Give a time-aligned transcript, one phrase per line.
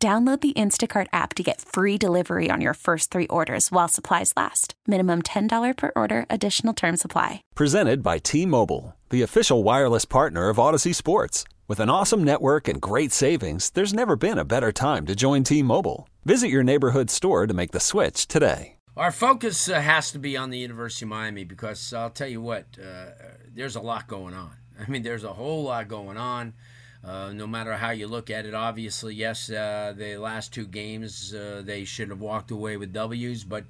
[0.00, 4.32] Download the Instacart app to get free delivery on your first three orders while supplies
[4.36, 4.74] last.
[4.86, 7.42] Minimum $10 per order, additional term supply.
[7.56, 11.42] Presented by T Mobile, the official wireless partner of Audacy Sports.
[11.66, 15.42] With an awesome network and great savings, there's never been a better time to join
[15.42, 16.08] T Mobile.
[16.24, 18.76] Visit your neighborhood store to make the switch today.
[18.96, 22.40] Our focus uh, has to be on the University of Miami because I'll tell you
[22.40, 23.06] what, uh,
[23.52, 24.52] there's a lot going on.
[24.78, 26.54] I mean, there's a whole lot going on.
[27.04, 31.32] Uh, no matter how you look at it, obviously, yes, uh, the last two games
[31.32, 33.64] uh, they should have walked away with W's, but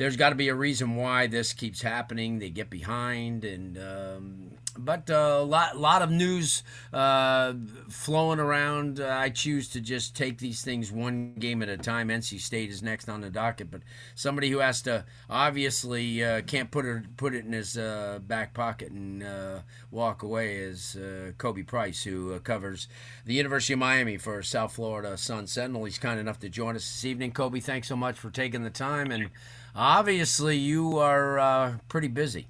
[0.00, 2.38] there's got to be a reason why this keeps happening.
[2.38, 7.52] They get behind, and um, but a uh, lot, lot of news uh,
[7.90, 8.98] flowing around.
[8.98, 12.08] Uh, I choose to just take these things one game at a time.
[12.08, 13.82] NC State is next on the docket, but
[14.14, 18.54] somebody who has to obviously uh, can't put it put it in his uh, back
[18.54, 19.58] pocket and uh,
[19.90, 20.96] walk away is
[21.36, 22.88] Khobi Price, who covers
[23.26, 25.84] the University of Miami for South Florida Sun Sentinel.
[25.84, 27.32] He's kind enough to join us this evening.
[27.32, 29.28] Kobe, thanks so much for taking the time, and
[29.74, 32.46] obviously you are pretty busy.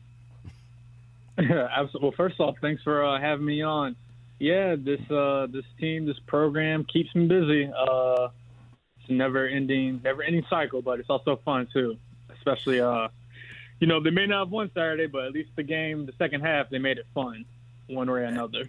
[1.38, 2.00] Absolutely.
[2.02, 3.96] Well, first off, thanks for uh, having me on.
[4.38, 7.66] Yeah, this uh, this team, this program keeps me busy.
[7.66, 8.28] Uh,
[8.98, 11.96] it's a never ending, never ending cycle, but it's also fun too.
[12.36, 13.08] Especially, uh,
[13.80, 16.40] you know, they may not have won Saturday, but at least the game, the second
[16.40, 17.44] half, they made it fun,
[17.86, 18.68] one way or another.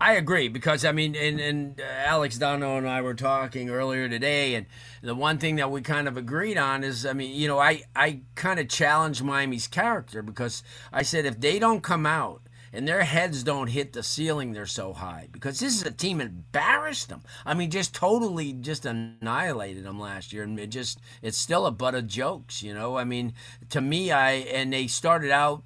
[0.00, 4.08] I agree because I mean, and, and uh, Alex Donno and I were talking earlier
[4.08, 4.66] today, and
[5.02, 7.82] the one thing that we kind of agreed on is, I mean, you know, I
[7.94, 12.42] I kind of challenged Miami's character because I said if they don't come out
[12.74, 16.20] and their heads don't hit the ceiling, they're so high because this is a team
[16.20, 17.22] embarrassed them.
[17.46, 21.70] I mean, just totally just annihilated them last year, and it just it's still a
[21.70, 22.98] butt of jokes, you know.
[22.98, 23.32] I mean,
[23.70, 25.62] to me, I and they started out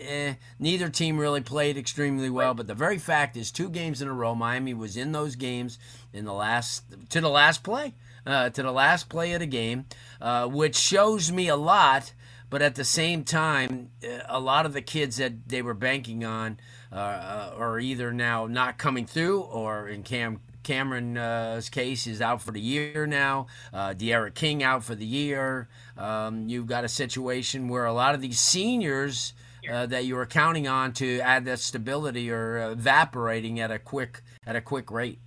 [0.00, 2.54] eh, neither team really played extremely well.
[2.54, 5.78] But the very fact is, two games in a row, Miami was in those games
[6.12, 7.94] in the last to the last play,
[8.26, 9.86] uh, to the last play of the game,
[10.20, 12.12] uh, which shows me a lot.
[12.48, 16.24] But at the same time, eh, a lot of the kids that they were banking
[16.24, 16.58] on
[16.92, 22.42] uh, uh are either now not coming through, or in Cam Cameron's case is out
[22.42, 23.46] for the year now.
[23.72, 25.68] Uh, D'Eriq King out for the year.
[25.96, 29.32] Um, you've got a situation where a lot of these seniors
[29.70, 34.22] uh, that you were counting on to add that stability or evaporating at a quick
[34.46, 35.18] at a quick rate.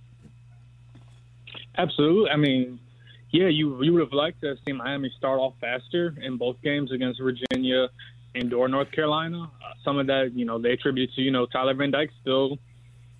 [1.76, 2.30] Absolutely.
[2.30, 2.78] I mean,
[3.30, 6.56] yeah, you you would have liked to have seen Miami start off faster in both
[6.62, 7.88] games against Virginia
[8.34, 9.50] and or North Carolina.
[9.84, 12.58] Some of that, you know, they attribute to you know Tyler Van Dyke still.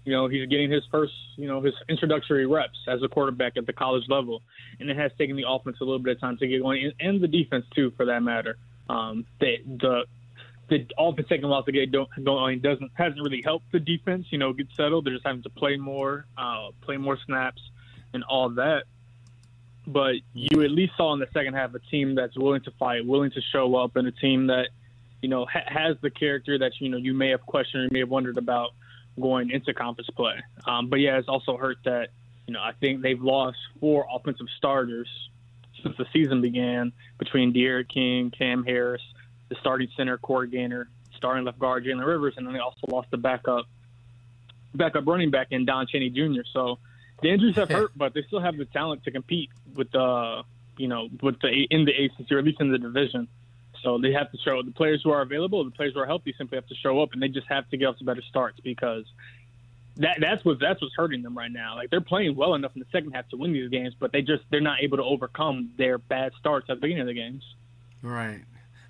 [0.05, 3.65] You know, he's getting his first, you know, his introductory reps as a quarterback at
[3.65, 4.43] the college level,
[4.79, 6.93] and it has taken the offense a little bit of time to get going, and,
[7.01, 8.59] and the defense too, for that matter.
[8.91, 10.05] Um, they, the
[10.69, 14.27] the offense taking a while to get going doesn't hasn't really helped the defense.
[14.31, 15.05] You know, get settled.
[15.05, 17.61] They're just having to play more, uh, play more snaps,
[18.13, 18.85] and all that.
[19.87, 23.07] But you at least saw in the second half a team that's willing to fight,
[23.07, 24.69] willing to show up, and a team that
[25.21, 27.91] you know ha- has the character that you know you may have questioned or you
[27.93, 28.71] may have wondered about
[29.21, 30.43] going into conference play.
[30.67, 32.09] Um, but yeah, it's also hurt that
[32.47, 35.09] you know I think they've lost four offensive starters
[35.83, 39.03] since the season began between D'Eriq King, Cam Harris
[39.49, 43.11] the starting center, Corey Gaynor, starting left guard, Jalen Rivers, and then they also lost
[43.11, 43.67] the backup
[44.75, 46.43] backup running back in Don Chaney Jr.
[46.53, 46.79] So
[47.23, 50.43] the injuries have hurt, but they still have the talent to compete with the
[50.77, 53.29] you know with the in the ACC or at least in the division.
[53.83, 56.35] So they have to show the players who are available, the players who are healthy,
[56.39, 58.59] simply have to show up, and they just have to get off to better starts
[58.61, 59.05] because
[59.97, 61.77] that that's what that's what's hurting them right now.
[61.77, 64.23] Like they're playing well enough in the second half to win these games, but they
[64.23, 67.45] just they're not able to overcome their bad starts at the beginning of the games.
[68.03, 68.43] Right.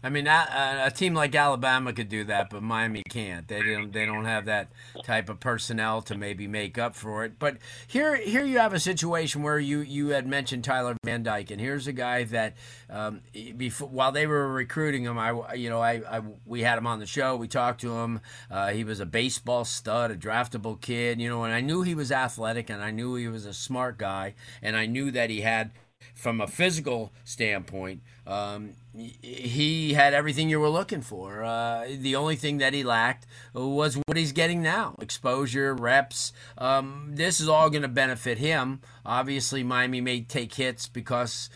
[0.05, 3.49] I mean, a, a, team like Alabama could do that, but Miami can't.
[3.49, 3.91] They don't.
[3.91, 4.69] They don't have that
[5.03, 7.39] type of personnel to maybe make up for it.
[7.39, 7.57] But
[7.87, 11.59] here, here you have a situation where you you had mentioned Tyler Van Dyke, and
[11.59, 12.55] here's a guy that
[12.91, 13.23] um,
[13.57, 16.99] before while they were recruiting him, I you know I, I we had him on
[16.99, 17.37] the show.
[17.37, 18.21] We talked to him.
[18.51, 21.19] Uh, he was a baseball stud, a draftable kid.
[21.19, 23.97] You know, and I knew he was athletic, and I knew he was a smart
[23.97, 25.71] guy, and I knew that he had
[26.15, 31.43] from a physical standpoint, um, he had everything you were looking for.
[31.43, 36.33] Uh, the only thing that he lacked was what he's getting now exposure, reps.
[36.59, 38.81] Um, this is all going to benefit him.
[39.05, 41.51] Obviously, Miami may take hits because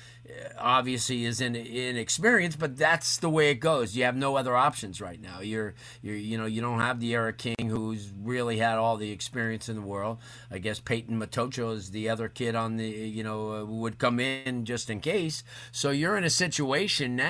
[0.58, 3.96] obviously is in inexperienced, but that's the way it goes.
[3.96, 5.40] You have no other options right now.
[5.40, 9.68] You're you're you know you don't have D'Eriq King who's really had all the experience
[9.68, 10.18] in the world.
[10.50, 14.20] I guess Peyton Matocha is the other kid on the you know uh, would come
[14.20, 15.42] in just in case.
[15.72, 17.27] So you're in a situation now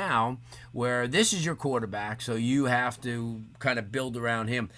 [0.73, 4.71] where this is your quarterback, so you have to kind of build around him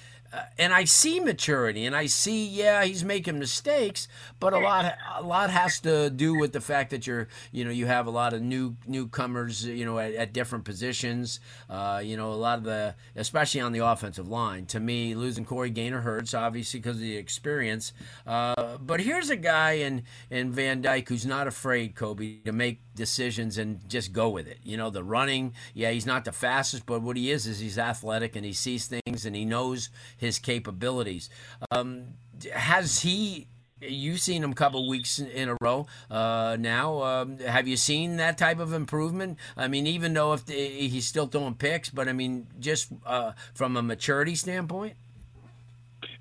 [0.58, 4.06] and I see maturity, and I see, yeah, he's making mistakes,
[4.38, 7.70] but a lot, a lot has to do with the fact that you're, you know,
[7.70, 11.40] you have a lot of new newcomers, you know, at, at different positions.
[11.68, 14.66] Uh, you know, a lot of the, especially on the offensive line.
[14.66, 17.92] To me, losing Corey Gaynor hurts, obviously because of the experience.
[18.26, 22.80] Uh, but here's a guy in in Van Dyke who's not afraid, Khobi, to make
[22.94, 24.58] decisions and just go with it.
[24.62, 27.78] You know, the running, yeah, he's not the fastest, but what he is is he's
[27.78, 29.88] athletic and he sees things and he knows
[30.20, 31.30] his capabilities.
[31.70, 32.14] Um,
[32.52, 33.46] has he?
[33.82, 37.02] You've seen him a couple weeks in a row uh, now.
[37.02, 39.38] Um, have you seen that type of improvement?
[39.56, 43.32] I mean, even though if the, he's still throwing picks, but I mean, just uh,
[43.54, 44.96] from a maturity standpoint.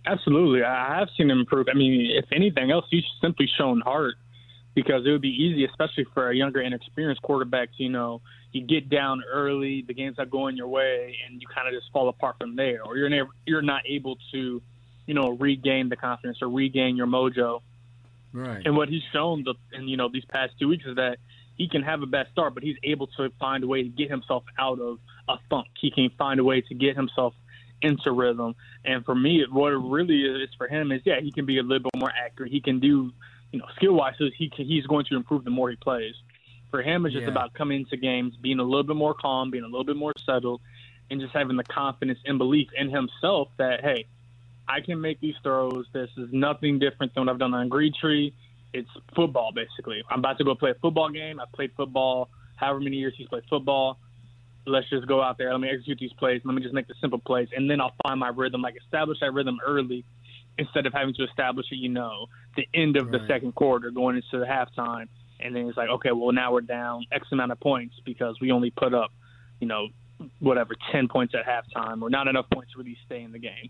[0.05, 1.67] Absolutely, I have seen him improve.
[1.69, 4.15] I mean, if anything else, he's simply shown heart
[4.75, 7.69] because it would be easy, especially for a younger, inexperienced quarterback.
[7.77, 8.21] To, you know,
[8.51, 11.91] you get down early, the game's not going your way, and you kind of just
[11.91, 14.61] fall apart from there, or you're never, you're not able to,
[15.05, 17.61] you know, regain the confidence or regain your mojo.
[18.31, 18.61] Right.
[18.65, 21.17] And what he's shown the, in you know these past two weeks is that
[21.57, 24.09] he can have a bad start, but he's able to find a way to get
[24.09, 25.67] himself out of a funk.
[25.79, 27.33] He can find a way to get himself
[27.81, 28.55] into rhythm.
[28.85, 31.63] And for me, what it really is for him is, yeah, he can be a
[31.63, 32.51] little bit more accurate.
[32.51, 33.11] He can do
[33.51, 36.15] you know, skill wise, he he's going to improve the more he plays.
[36.71, 37.31] For him, it's just yeah.
[37.31, 40.13] about coming into games, being a little bit more calm, being a little bit more
[40.23, 40.61] settled,
[41.09, 44.05] and just having the confidence and belief in himself that hey,
[44.67, 45.87] I can make these throws.
[45.93, 48.33] This is nothing different than what I've done on Green Tree.
[48.71, 50.03] It's football basically.
[50.09, 51.39] I'm about to go play a football game.
[51.39, 53.97] I've played football however many years he's played football.
[54.65, 55.51] Let's just go out there.
[55.51, 56.41] Let me execute these plays.
[56.43, 58.61] Let me just make the simple plays, and then I'll find my rhythm.
[58.61, 60.03] Like establish that rhythm early,
[60.59, 63.21] instead of having to establish it, you know, the end of right.
[63.21, 65.07] the second quarter going into the halftime.
[65.39, 68.51] And then it's like, okay, well, now we're down X amount of points because we
[68.51, 69.11] only put up,
[69.61, 69.87] you know,
[70.39, 73.69] whatever, 10 points at halftime or not enough points to really stay in the game.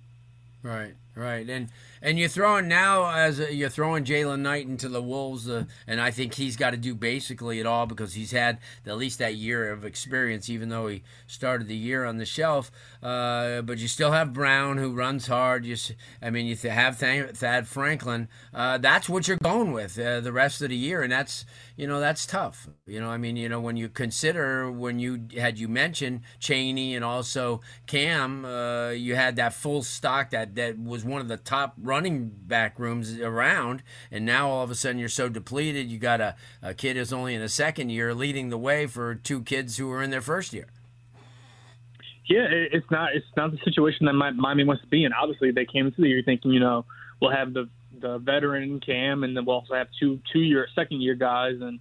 [0.63, 1.69] Right, right, and
[2.01, 5.99] and you're throwing now as a, you're throwing Jaylan Knighton into the Wolves, uh, and
[5.99, 9.35] I think he's got to do basically it all because he's had at least that
[9.35, 12.71] year of experience, even though he started the year on the shelf.
[13.03, 15.65] Uh, but you still have Brown who runs hard.
[15.65, 15.75] You,
[16.21, 18.29] I mean, you have Thad Franklin.
[18.53, 21.45] Uh, that's what you're going with uh, the rest of the year, and that's
[21.75, 22.69] you know that's tough.
[22.85, 26.95] You know, I mean, you know, when you consider when you had you mentioned Chaney
[26.95, 31.37] and also Cam, uh, you had that full stock that that was one of the
[31.37, 35.89] top running back rooms around, and now all of a sudden you're so depleted.
[35.89, 39.15] You got a, a kid who's only in a second year leading the way for
[39.15, 40.67] two kids who are in their first year.
[42.27, 45.13] Yeah, it's not it's not the situation that Miami wants to be in.
[45.13, 46.85] Obviously, they came into the year thinking, you know,
[47.19, 47.69] we'll have the
[47.99, 51.79] the veteran Cam, and then we'll also have two two year second year guys, and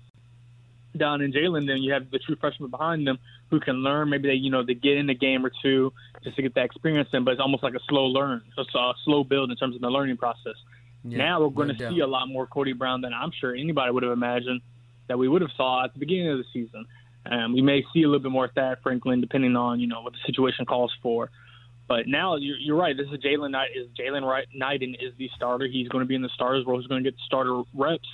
[0.96, 1.67] Don and Jaylan.
[1.67, 3.19] Then you have the true freshmen behind them
[3.50, 4.11] who can learn.
[4.11, 5.93] Maybe they you know they get in a game or two
[6.23, 8.94] just to get that experience in, but it's almost like a slow learn, so a
[9.05, 10.55] slow build in terms of the learning process.
[11.05, 13.93] Yeah, now we're going to see a lot more Cody Brown than I'm sure anybody
[13.93, 14.61] would have imagined
[15.06, 16.87] that we would have saw at the beginning of the season.
[17.24, 20.12] Um, we may see a little bit more Thad Franklin depending on you know what
[20.12, 21.31] the situation calls for.
[21.89, 22.94] But now you're, you're right.
[22.94, 23.70] This is Jaylan Knight.
[23.74, 25.67] Is Jaylan Knighton is the starter?
[25.67, 26.79] He's going to be in the starters role.
[26.79, 28.08] He's going to get starter reps,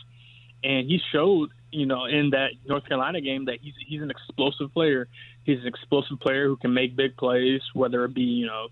[0.63, 4.73] and he showed, you know, in that North Carolina game that he's he's an explosive
[4.73, 5.09] player.
[5.45, 8.69] He's an explosive player who can make big plays, whether it be you know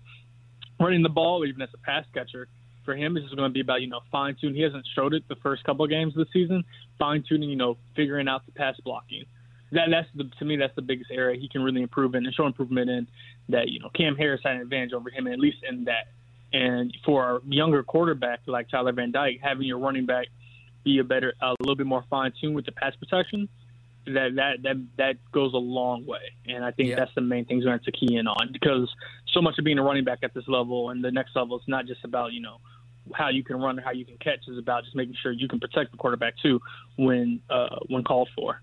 [0.79, 2.47] running the ball or even as a pass catcher.
[2.85, 4.55] For him, this is going to be about you know fine tune.
[4.55, 6.63] He hasn't showed it the first couple of games of the season.
[6.99, 9.25] Fine tuning, you know, figuring out the pass blocking
[9.73, 12.33] that that's the to me that's the biggest area he can really improve in and
[12.33, 13.07] show improvement in.
[13.49, 16.07] That you know Cam Harris had an advantage over him at least in that.
[16.53, 20.27] And for a younger quarterback like Tyler Van Dyke, having your running back
[20.83, 23.49] be a better, a little bit more fine tuned with the pass protection,
[24.05, 26.33] that that that that goes a long way.
[26.47, 26.95] And I think yeah.
[26.95, 28.89] that's the main things we have to key in on because
[29.33, 31.63] so much of being a running back at this level and the next level is
[31.67, 32.57] not just about you know
[33.13, 35.47] how you can run or how you can catch is about just making sure you
[35.47, 36.59] can protect the quarterback too
[36.97, 38.61] when uh, when called for.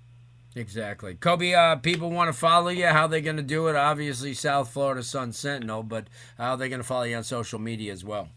[0.57, 1.15] Exactly.
[1.15, 2.87] Khobi, uh, people want to follow you.
[2.87, 3.77] How are they going to do it?
[3.77, 6.09] Obviously, South Florida Sun Sentinel, but
[6.39, 8.29] how are they going to follow you on social media as well?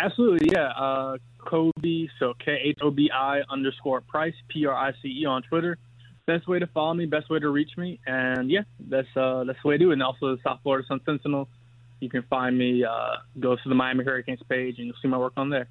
[0.00, 0.68] Absolutely, yeah.
[0.70, 5.26] Uh, Khobi, so K H O B I underscore Price, P R I C E
[5.26, 5.76] on Twitter.
[6.26, 8.00] Best way to follow me, best way to reach me.
[8.06, 9.94] And yeah, that's uh, that's the way to do it.
[9.94, 11.48] And also the South Florida Sun Sentinel
[12.00, 12.82] you can find me.
[12.84, 15.68] Uh, go to the Miami Hurricanes page, and you'll see my work on there.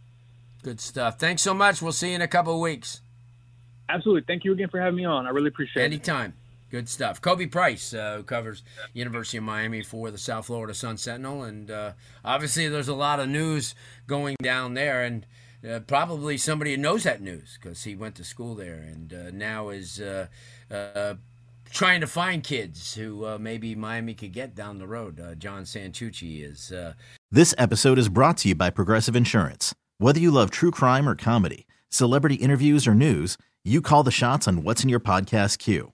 [0.62, 1.20] Good stuff.
[1.20, 1.82] Thanks so much.
[1.82, 3.02] We'll see you in a couple of weeks.
[3.88, 4.24] Absolutely.
[4.28, 5.26] Thank you again for having me on.
[5.26, 6.16] I really appreciate Anytime.
[6.16, 6.20] it.
[6.20, 6.34] Anytime.
[6.70, 7.20] Good stuff.
[7.20, 11.72] Khobi Price, uh, who covers University of Miami for the South Florida Sun Sentinel, and
[11.72, 13.74] uh, obviously there's a lot of news
[14.06, 15.26] going down there, and
[15.68, 19.70] uh, probably somebody knows that news because he went to school there, and uh, now
[19.70, 20.28] is uh,
[20.70, 21.16] uh,
[21.72, 25.20] trying to find kids who maybe Miami could get down the road.
[25.40, 26.72] John Santucci is.
[27.32, 29.74] This episode is brought to you by Progressive Insurance.
[29.98, 34.48] Whether you love true crime or comedy, celebrity interviews or news, you call the shots
[34.48, 35.94] on what's in your podcast queue.